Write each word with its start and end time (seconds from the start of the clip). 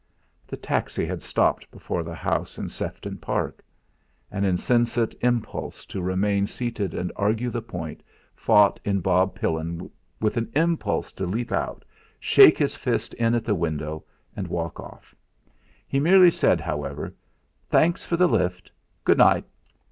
The 0.47 0.57
taxi 0.57 1.05
had 1.05 1.21
stopped 1.21 1.69
before 1.69 2.01
the 2.01 2.15
house 2.15 2.57
in 2.57 2.69
Sefton 2.69 3.19
Park. 3.19 3.63
An 4.31 4.43
insensate 4.45 5.13
impulse 5.21 5.85
to 5.85 6.01
remain 6.01 6.47
seated 6.47 6.95
and 6.95 7.11
argue 7.15 7.51
the 7.51 7.61
point 7.61 8.01
fought 8.35 8.79
in 8.83 8.99
Bob 9.01 9.35
Pillin 9.35 9.91
with 10.19 10.37
an 10.37 10.49
impulse 10.55 11.11
to 11.11 11.27
leap 11.27 11.51
out, 11.51 11.85
shake 12.19 12.57
his 12.57 12.73
fist 12.75 13.13
in 13.13 13.35
at 13.35 13.45
the 13.45 13.53
window, 13.53 14.03
and 14.35 14.47
walk 14.47 14.79
off. 14.79 15.13
He 15.87 15.99
merely 15.99 16.31
said, 16.31 16.61
however: 16.61 17.13
"Thanks 17.69 18.03
for 18.03 18.17
the 18.17 18.27
lift. 18.27 18.71
Good 19.03 19.19
night!" 19.19 19.45